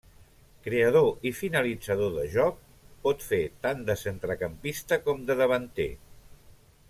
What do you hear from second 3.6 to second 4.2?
tant de